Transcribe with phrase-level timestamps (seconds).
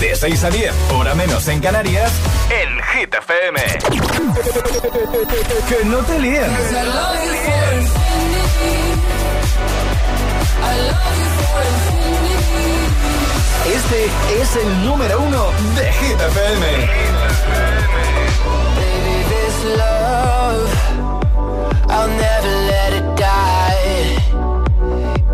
[0.00, 2.12] De 6 a 10, hora menos en Canarias,
[2.50, 3.60] en Hit FM.
[5.68, 6.50] que no te líen.
[13.66, 14.04] Este
[14.40, 16.66] es el número uno de Hit FM.
[18.76, 20.70] Baby, this love,
[21.88, 24.18] I'll never let it die.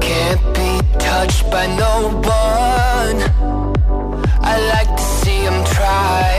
[0.01, 3.40] Can't be touched by no one.
[4.69, 5.41] Like to see
[5.75, 6.33] try.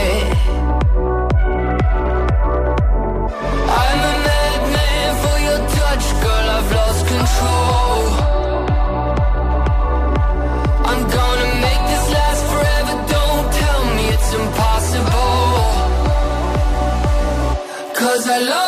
[3.80, 6.46] I'm a madman for your touch, girl.
[6.56, 8.00] I've lost control.
[10.90, 12.94] I'm gonna make this last forever.
[13.16, 15.60] Don't tell me it's impossible.
[18.00, 18.61] Cause I love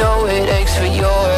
[0.00, 1.29] know it aches for yours,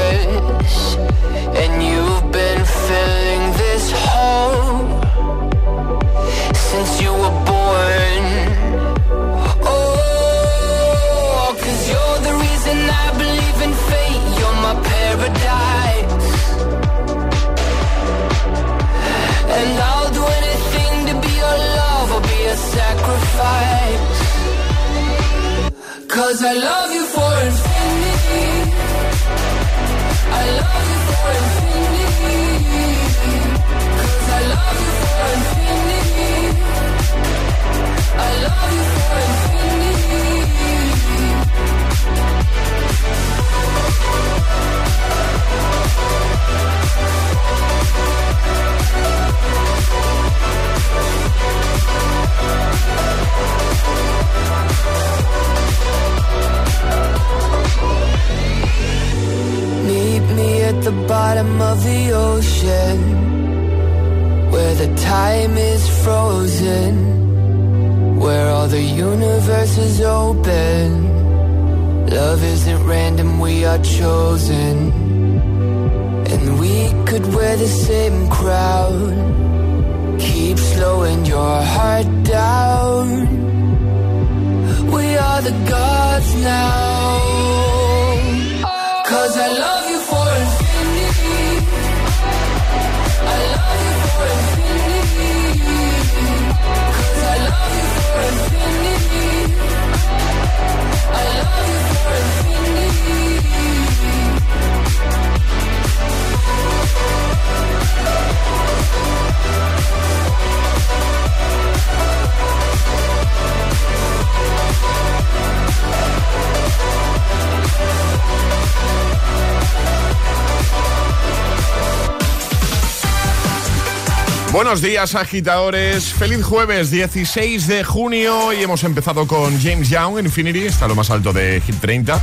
[124.62, 126.14] Buenos días, agitadores.
[126.14, 131.10] Feliz jueves 16 de junio y hemos empezado con James Young Infinity, está lo más
[131.10, 132.22] alto de Hit 30.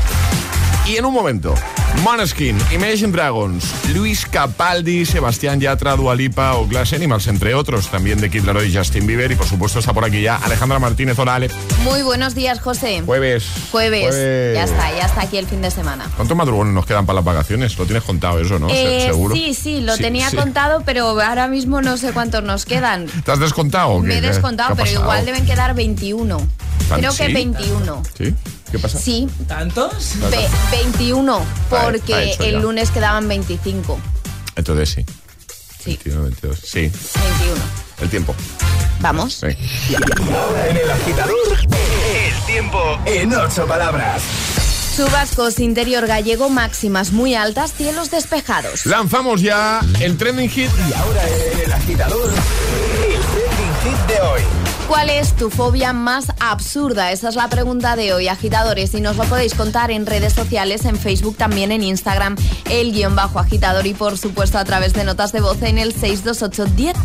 [0.90, 1.54] Y en un momento,
[2.04, 3.64] Maneskin, Imagine Dragons,
[3.94, 8.76] Luis Capaldi, Sebastián Yatra, Dualipa o Glass Animals, entre otros, también de Kid Laroi y
[8.76, 9.32] Justin Bieber.
[9.32, 11.20] Y por supuesto está por aquí ya Alejandra Martínez.
[11.20, 11.52] Hola, Ale.
[11.84, 13.04] Muy buenos días, José.
[13.06, 13.46] Jueves.
[13.72, 14.16] Jueves.
[14.56, 16.10] Ya está, ya está aquí el fin de semana.
[16.16, 17.78] ¿Cuántos madrugones nos quedan para las vacaciones?
[17.78, 18.68] Lo tienes contado eso, ¿no?
[18.72, 19.36] Eh, Seguro.
[19.36, 20.38] sí, sí, lo Sí, tenía sí.
[20.38, 23.06] contado, pero ahora mismo no sé cuántos nos quedan.
[23.06, 24.00] ¿Te has descontado?
[24.00, 26.40] Me he ¿Qué- descontado, pero igual deben quedar 21.
[26.90, 27.34] ¿Tan- Creo que sí?
[27.34, 28.04] 21.
[28.18, 28.34] ¿Sí?
[28.72, 29.00] ¿Qué pasa?
[29.00, 30.14] Sí, ¿Tantos?
[30.30, 32.60] ve- 21, Vale, porque el ya.
[32.60, 34.00] lunes quedaban 25.
[34.56, 35.06] Entonces sí.
[35.84, 36.60] Sí, 21, 22.
[36.60, 37.62] Sí, 21.
[38.02, 38.36] el tiempo.
[39.00, 39.34] Vamos.
[39.36, 39.46] Sí.
[39.48, 44.22] En el agitador, el tiempo en ocho palabras.
[44.98, 48.86] Chubascos interior gallego máximas muy altas, cielos despejados.
[48.86, 50.70] Lanzamos ya el trending hit.
[50.90, 51.22] Y ahora
[51.54, 54.42] en el agitador, el trending hit de hoy.
[54.90, 57.12] ¿Cuál es tu fobia más absurda?
[57.12, 60.84] Esa es la pregunta de hoy, agitadores, y nos lo podéis contar en redes sociales,
[60.86, 62.36] en Facebook, también en Instagram,
[62.72, 65.94] el guion bajo agitador y por supuesto a través de notas de voz en el
[65.94, 66.98] 628 10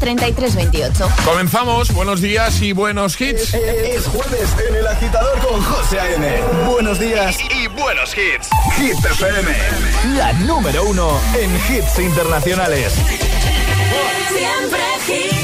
[1.26, 3.52] Comenzamos, buenos días y buenos hits.
[3.52, 6.40] Es, jueves en el agitador con José A.M.
[6.66, 8.48] Buenos días y, buenos hits.
[8.78, 12.94] Hit FM, la número uno en hits internacionales.
[14.30, 15.43] Siempre hits.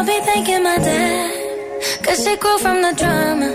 [0.00, 3.50] I'll be thanking my dad, cause she grew from the drama.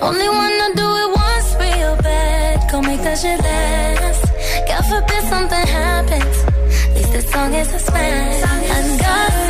[0.00, 4.24] Only wanna do it once real bad, go make that shit last.
[4.68, 6.36] God forbid something happens,
[6.86, 8.42] at least this song is a smash.
[8.44, 9.49] I got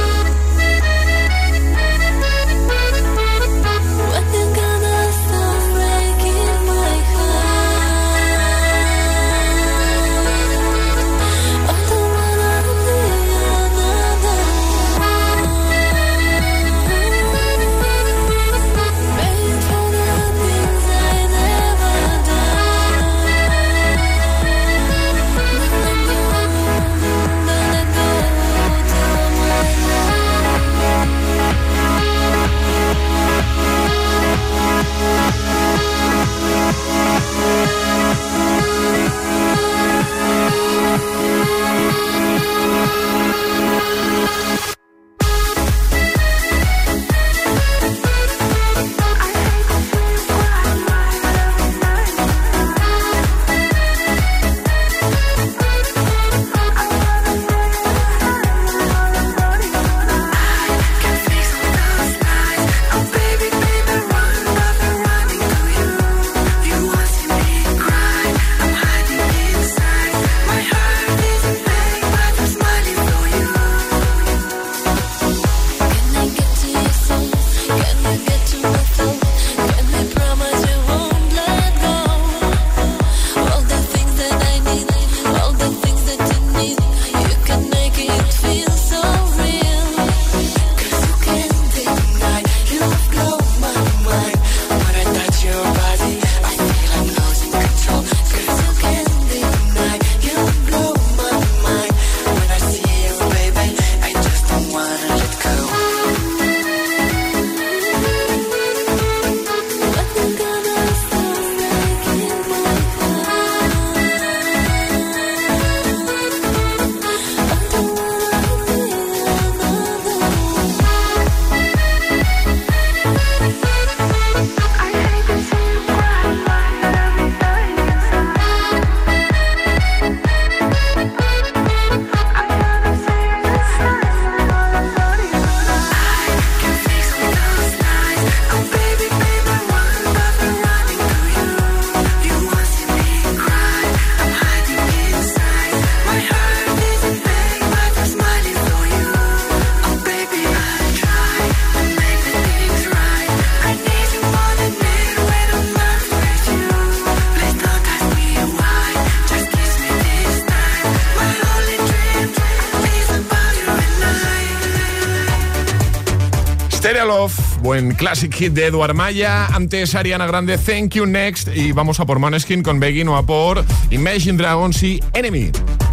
[167.81, 169.47] Buen classic hit de Eduard Maya.
[169.47, 171.47] Antes Ariana Grande, Thank You Next.
[171.47, 175.51] Y vamos a por Maneskin con Begging o a por Imagine Dragons y Enemy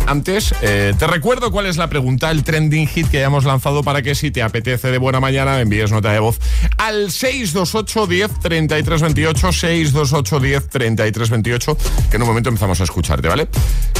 [0.09, 4.01] antes, eh, te recuerdo cuál es la pregunta, el trending hit que hayamos lanzado para
[4.01, 6.39] que si te apetece de buena mañana envíes nota de voz
[6.79, 11.79] al 628 10 33 28, 628 10 33 28,
[12.11, 13.49] que en un momento empezamos a escucharte, ¿vale?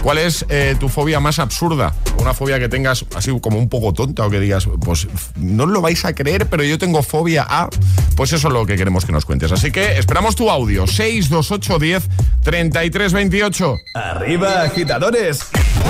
[0.03, 1.95] ¿Cuál es eh, tu fobia más absurda?
[2.19, 5.83] Una fobia que tengas así como un poco tonta o que digas, pues no lo
[5.83, 7.69] vais a creer, pero yo tengo fobia a...
[8.17, 9.53] Pues eso es lo que queremos que nos cuentes.
[9.53, 12.09] Así que esperamos tu audio, 628 10
[12.43, 13.77] 33 28.
[13.95, 15.41] Arriba, agitadores.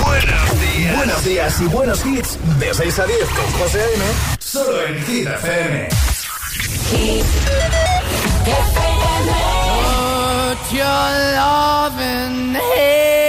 [0.09, 0.95] Buenos días.
[0.95, 2.39] Buenos días y buenos hits.
[2.59, 4.05] De 6 a 10 con José A.M.
[4.39, 5.89] Solo en Hit FM.
[10.49, 13.28] Put your loving hand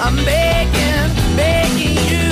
[0.00, 2.28] I'm begging, begging you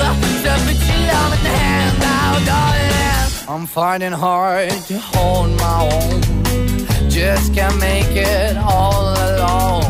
[0.00, 3.48] to put your love hand now, darling.
[3.48, 6.20] I'm finding hard to hold my own.
[7.10, 9.84] Just can't make it all alone.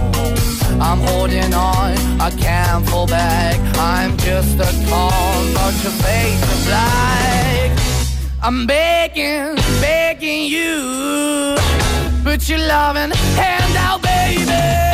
[0.80, 3.58] I'm holding on, I can't fall back.
[3.78, 7.78] I'm just a call, but your face is black.
[8.42, 11.56] I'm begging, begging you.
[12.22, 14.93] Put your loving hand out, baby.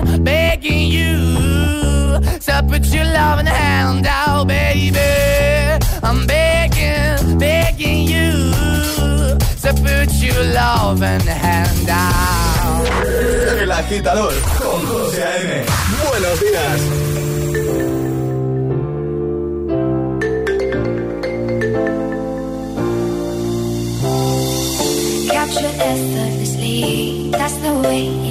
[0.23, 2.19] begging you.
[2.47, 4.99] To put your loving hand out, baby.
[6.03, 8.31] I'm begging, begging you.
[9.63, 12.11] To put your loving hand out.
[13.61, 15.65] El agitador con José A.M.
[16.09, 16.81] Buenos días.
[25.31, 28.30] Captured effortlessly, that's the way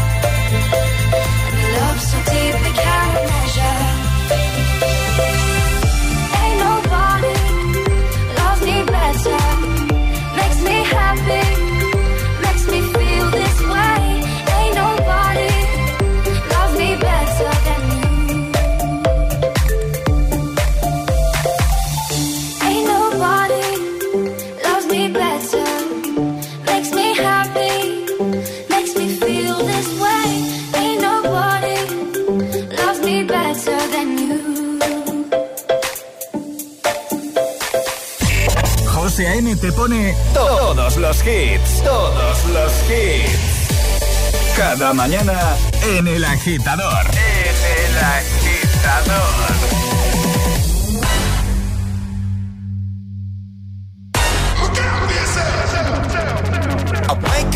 [44.93, 45.37] Mañana
[45.83, 47.05] en el agitador.
[47.11, 49.41] En el agitador.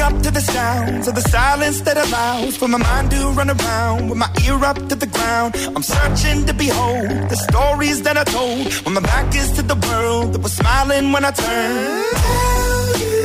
[0.05, 4.09] up to the sounds of the silence that allows for my mind to run around
[4.09, 5.55] with my ear up to the ground.
[5.75, 9.75] I'm searching to behold the stories that I told when my back is to the
[9.87, 13.24] world that was smiling when I turned.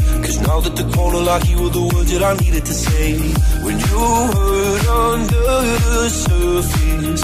[0.31, 3.17] Cause Now that the corner lock, you were the words that I needed to say.
[3.65, 3.99] When you
[4.31, 5.57] hurt under
[5.91, 7.23] the surface,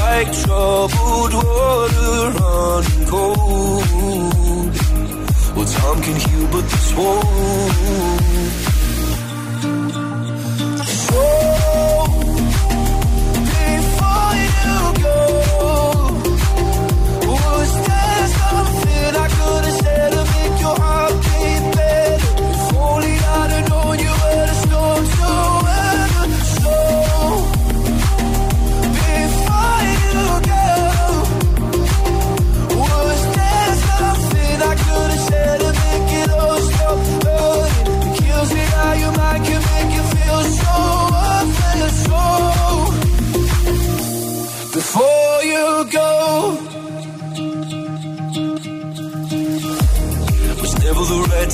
[0.00, 4.74] like troubled water running cold.
[5.54, 8.75] Well, time can heal, but this won't.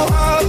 [0.00, 0.39] En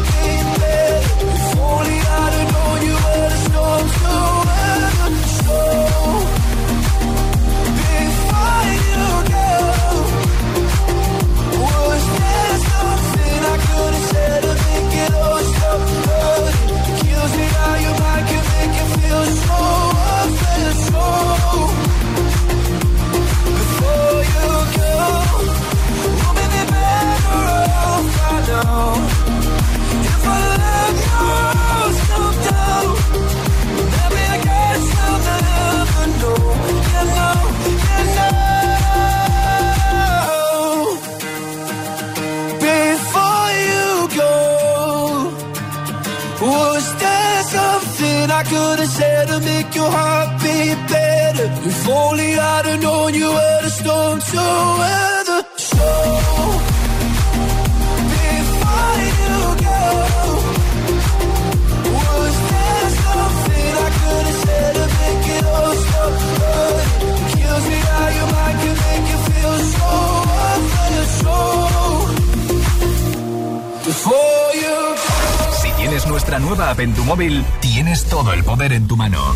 [77.11, 79.35] móvil, tienes todo el poder en tu mano.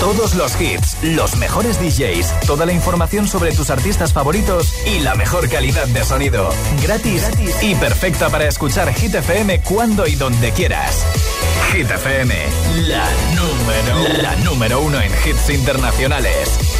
[0.00, 5.14] Todos los hits, los mejores DJs, toda la información sobre tus artistas favoritos y la
[5.14, 6.48] mejor calidad de sonido.
[6.82, 7.28] Gratis,
[7.60, 11.04] y perfecta para escuchar Hit FM cuando y donde quieras.
[11.70, 12.34] Hit FM,
[12.86, 16.71] la número, la número uno en hits internacionales.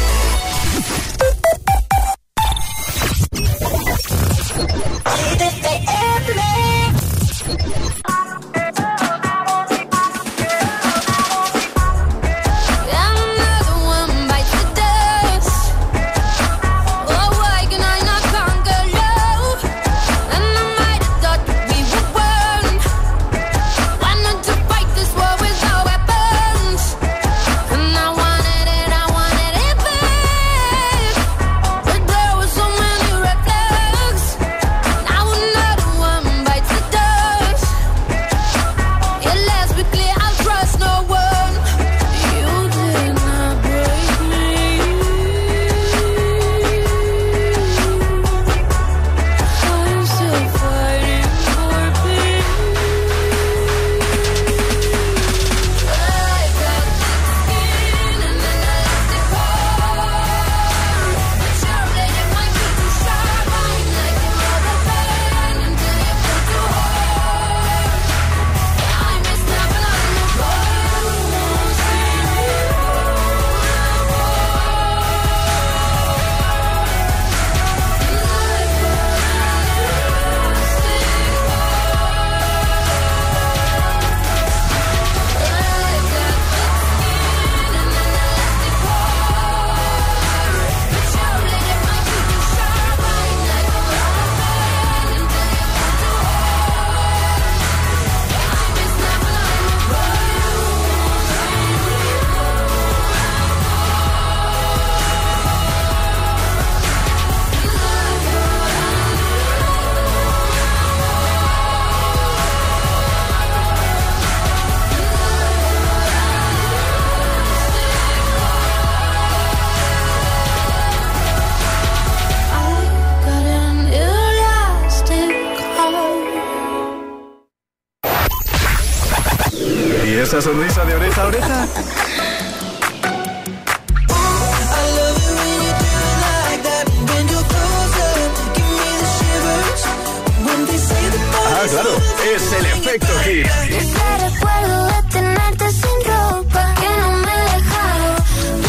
[143.23, 143.45] Hit.
[143.45, 148.07] Ese recuerdo de tenerte sin ropa que no me he dejado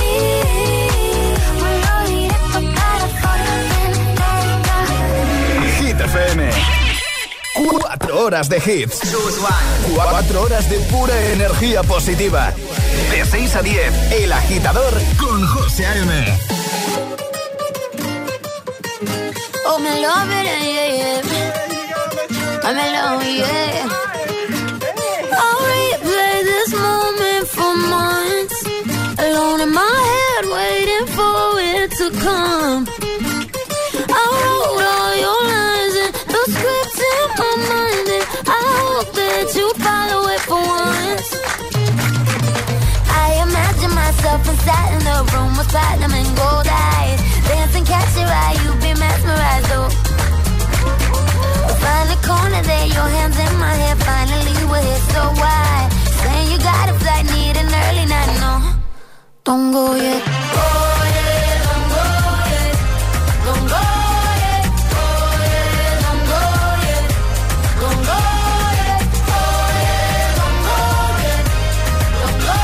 [0.03, 0.45] ir.
[1.59, 2.59] Vuelo directo
[3.23, 3.53] para
[5.79, 6.41] Hit FM.
[7.55, 9.01] Cuatro horas de hits.
[9.95, 12.53] Cuatro horas de pura energía positiva.
[13.11, 16.39] De 6 a 10, El Agitador con José A.M.
[19.67, 21.35] Oh, me love it, yeah, yeah.
[22.67, 24.14] I'm yeah.
[29.35, 32.87] Alone in my head, waiting for it to come.
[34.07, 39.47] I wrote all your lines and the scripts in my mind, and I hope that
[39.59, 41.29] you follow it for once.
[43.11, 47.19] I imagine myself inside in the room with platinum and gold eyes,
[47.51, 49.91] dancing, catch your eye, you be mesmerized, oh.
[51.83, 53.97] Find a corner there, your hands in my hair.
[53.99, 55.91] Finally, we're here, so why?
[56.23, 58.74] Saying you got a flight, need an early night, no.
[59.45, 60.23] Don't go yet.
[60.25, 61.61] Don't go yet.
[63.45, 63.85] Don't go
[64.43, 64.65] yet.
[65.85, 67.13] Don't go yet.
[67.83, 68.25] Don't go yet.
[70.41, 70.81] Don't go
[71.25, 71.45] yet.
[72.21, 72.57] Don't go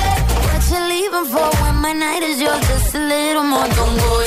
[0.00, 0.18] yet.
[0.48, 2.66] What you leaving for when my night is yours?
[2.68, 3.68] Just a little more.
[3.68, 4.23] Don't go.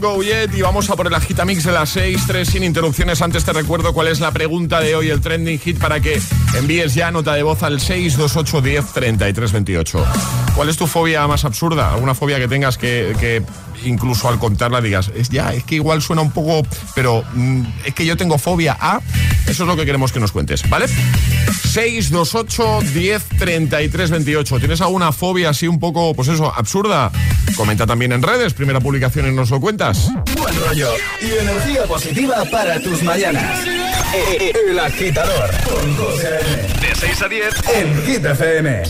[0.00, 3.20] Go Yet y vamos a por el agitamix de las 6, 3 sin interrupciones.
[3.22, 6.20] Antes te recuerdo cuál es la pregunta de hoy, el trending hit, para que
[6.54, 10.06] envíes ya nota de voz al 628 10 33 28.
[10.54, 11.92] ¿Cuál es tu fobia más absurda?
[11.92, 13.42] ¿Alguna fobia que tengas que, que
[13.84, 17.94] incluso al contarla digas, es ya, es que igual suena un poco, pero mm, es
[17.94, 19.00] que yo tengo fobia a...
[19.46, 20.86] Eso es lo que queremos que nos cuentes, ¿vale?
[20.88, 24.58] 628 10 33 28.
[24.58, 27.10] ¿Tienes alguna fobia así un poco, pues eso, absurda?
[27.56, 30.08] Comenta también en redes, primera publicación y nos lo cuentas.
[30.36, 30.88] Buen rollo
[31.20, 33.66] y energía positiva para tus mañanas.
[34.14, 36.68] Eh, El agitador con José A.M.
[36.80, 38.82] De 6 a 10 en Hit FM.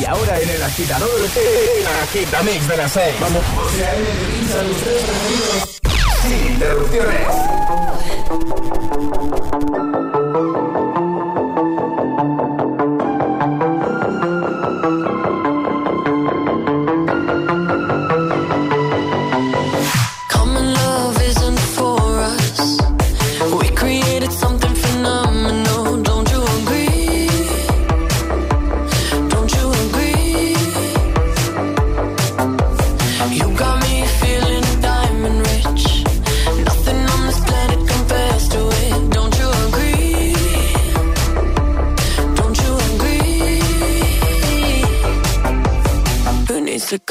[0.00, 3.14] Y ahora en el agitador, el agitamix de las 6.
[3.20, 3.42] Vamos.
[3.56, 3.84] José.
[6.28, 7.38] Sin interrupciones.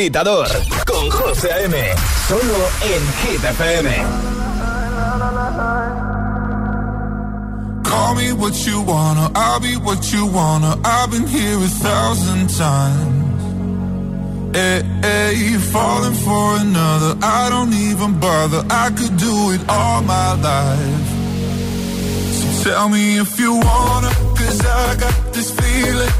[0.00, 0.48] Agitador
[0.86, 1.76] con José A.M.
[2.26, 3.90] Solo en Hit FM.
[7.84, 10.78] Call me what you wanna, I'll be what you wanna.
[10.84, 13.18] I've been here a thousand times.
[14.56, 17.16] Hey, hey, falling for another.
[17.22, 18.64] I don't even bother.
[18.70, 21.08] I could do it all my life.
[22.32, 26.19] So tell me if you wanna, cause I got this feeling.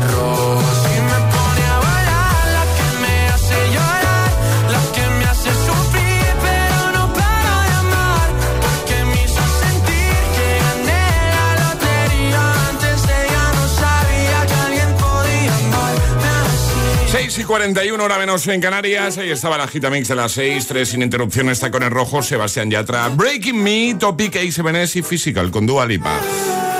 [17.41, 19.17] y 41 hora menos en Canarias.
[19.17, 22.69] Ahí estaba la Gitamix de las 6, 3 sin interrupción, está con el rojo, Sebastián
[22.69, 23.09] Yatra.
[23.09, 26.19] Breaking Me, Topic A7S y Physical con Dua Lipa.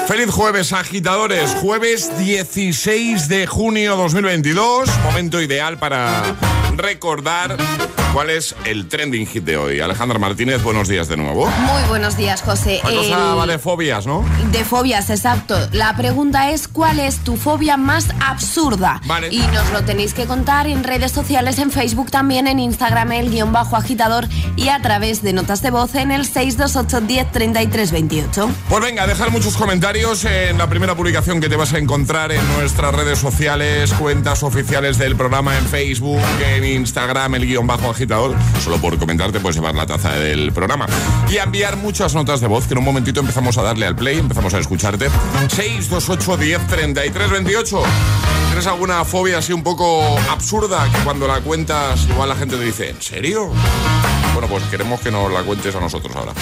[0.07, 1.51] Feliz jueves, agitadores.
[1.61, 4.89] Jueves 16 de junio 2022.
[5.03, 6.35] Momento ideal para
[6.75, 7.57] recordar
[8.13, 9.79] cuál es el trending hit de hoy.
[9.79, 11.47] Alejandra Martínez, buenos días de nuevo.
[11.47, 12.81] Muy buenos días, José.
[12.83, 14.25] La cosa El- va de fobias, ¿no?
[14.51, 15.57] De fobias, exacto.
[15.71, 19.01] La pregunta es ¿cuál es tu fobia más absurda?
[19.05, 19.29] Vale.
[19.31, 23.29] Y nos lo tenéis que contar en redes sociales, en Facebook también, en Instagram, el
[23.31, 27.91] guion bajo agitador y a través de notas de voz en el 628 10 33
[27.91, 28.49] 28.
[28.69, 32.45] Pues venga, dejar muchos comentarios en la primera publicación que te vas a encontrar en
[32.57, 38.00] nuestras redes sociales, cuentas oficiales del programa en Facebook, en Instagram, el guion bajo agitador.
[38.63, 40.87] Solo por comentarte puedes llevar la taza del programa.
[41.29, 44.19] Y enviar muchas notas de voz, que en un momentito empezamos a darle al play,
[44.19, 45.09] empezamos a escucharte.
[45.49, 47.83] 628 10 33 28.
[48.47, 52.63] ¿Tienes alguna fobia así un poco absurda que cuando la cuentas igual la gente te
[52.63, 53.49] dice, ¿en serio?
[54.33, 56.33] Bueno, pues queremos que nos la cuentes a nosotros ahora.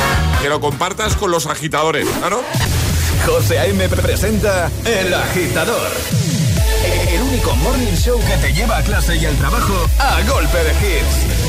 [0.41, 2.41] Que lo compartas con los agitadores, ¿claro?
[3.25, 3.89] José A.M.
[3.89, 5.91] presenta El Agitador.
[7.11, 10.71] El único morning show que te lleva a clase y al trabajo a golpe de
[10.71, 11.48] hits.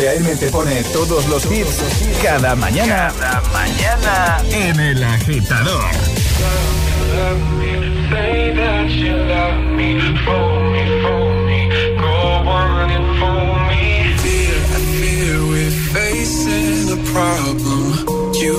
[0.00, 0.36] José A.M.
[0.36, 1.82] te pone todos los hits
[2.22, 3.12] cada mañana.
[3.18, 5.84] Cada mañana en El Agitador.
[18.40, 18.56] You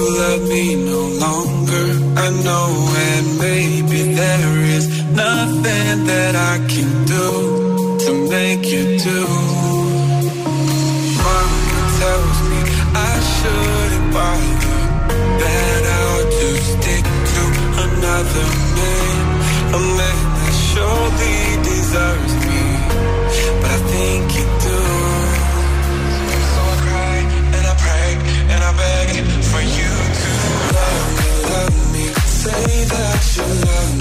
[6.06, 9.51] that I can do to make you do.
[16.82, 17.44] stick to
[17.86, 18.48] another
[18.78, 19.18] man,
[19.74, 22.64] a man that surely deserves me.
[23.62, 24.80] But I think you do.
[26.52, 27.18] So I cry
[27.56, 28.10] and I pray
[28.52, 29.08] and I beg
[29.52, 29.92] for you
[30.22, 30.32] to
[30.78, 31.10] love
[31.52, 32.06] love me,
[32.44, 34.01] say that you love me.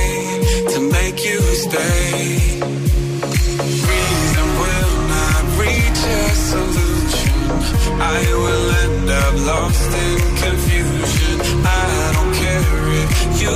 [1.61, 2.59] stay.
[3.89, 7.39] Reason will not reach a solution.
[8.01, 11.37] I will end up lost in confusion.
[11.63, 13.55] I don't care if you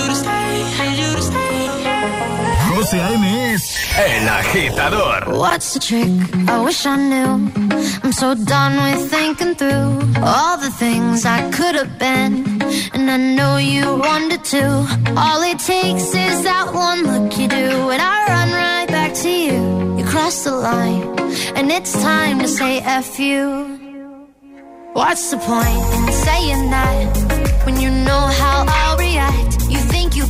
[2.81, 3.53] José A.M.
[3.53, 5.29] es El Agitador.
[5.37, 6.09] What's the trick?
[6.49, 7.51] I wish I knew.
[8.01, 12.59] I'm so done with thinking through all the things I could have been.
[12.93, 14.63] And I know you wanted to.
[15.15, 17.91] All it takes is that one look you do.
[17.93, 19.97] And I run right back to you.
[19.99, 21.03] You cross the line.
[21.55, 23.77] And it's time to say F you.
[24.93, 28.90] What's the point in saying that when you know how I'll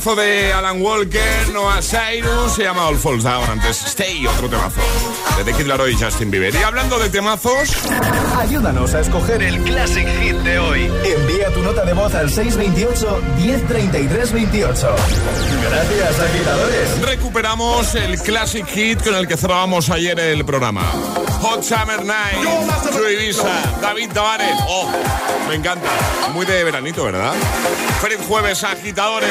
[0.00, 3.44] Temazo de Alan Walker, Noah Cyrus, se llama All Falls Down.
[3.50, 4.80] Antes Stay, otro temazo.
[5.36, 6.54] De The Kid Laroi y Justin Bieber.
[6.54, 7.70] Y hablando de temazos...
[8.38, 10.90] Ayúdanos a escoger el Classic Hit de hoy.
[11.04, 14.96] Envía tu nota de voz al 628 1033 28.
[15.68, 17.02] Gracias, agitadores.
[17.02, 20.82] Recuperamos el Classic Hit con el que cerrábamos ayer el programa.
[21.42, 22.48] Hot Summer Night,
[23.12, 24.56] Ibiza, David Tavares.
[24.66, 24.90] Oh,
[25.48, 25.90] me encanta.
[26.32, 27.34] Muy de veranito, ¿verdad?
[28.00, 29.30] Feliz jueves, agitadores.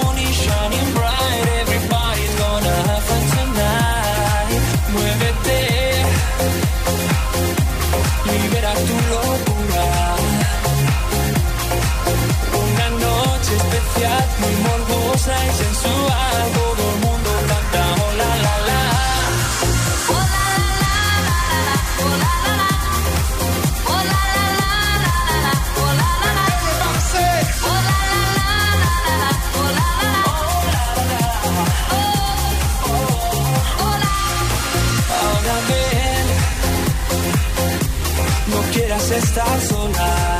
[39.31, 40.30] está sola.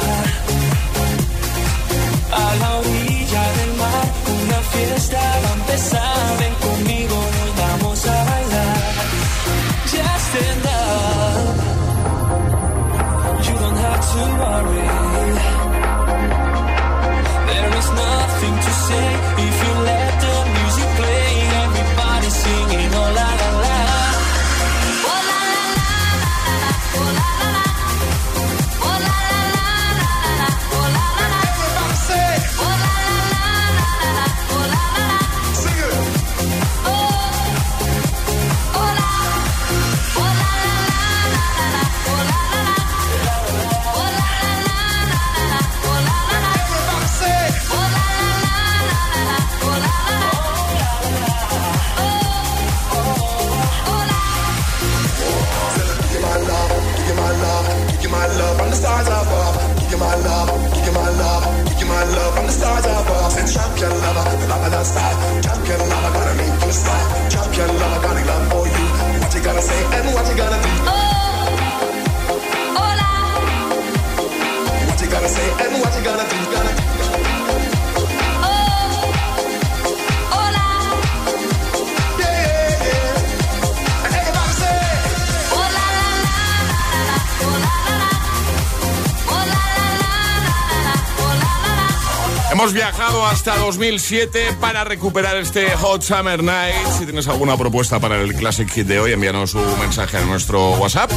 [93.25, 96.75] hasta 2007 para recuperar este Hot Summer Night.
[96.97, 100.71] Si tienes alguna propuesta para el Classic Hit de hoy, envíanos un mensaje a nuestro
[100.71, 101.11] WhatsApp.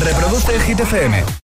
[0.00, 1.37] Reproduce Hit FM.